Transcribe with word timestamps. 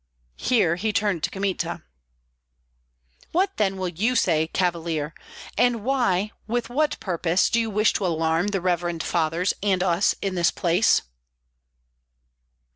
Here 0.39 0.77
he 0.77 0.91
turned 0.91 1.21
to 1.21 1.29
Kmita, 1.29 1.83
"What 3.33 3.55
then 3.57 3.77
will 3.77 3.87
you 3.89 4.15
say, 4.15 4.47
Cavalier, 4.47 5.13
and 5.59 5.83
why, 5.85 6.31
with 6.47 6.71
what 6.71 6.99
purpose, 6.99 7.51
do 7.51 7.59
you 7.59 7.69
wish 7.69 7.93
to 7.93 8.07
alarm 8.07 8.47
the 8.47 8.61
reverend 8.61 9.03
fathers 9.03 9.53
and 9.61 9.83
us 9.83 10.15
in 10.19 10.33
this 10.33 10.49
place?" 10.49 11.03